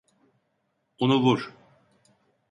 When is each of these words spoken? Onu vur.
Onu 0.99 1.23
vur. 1.23 1.53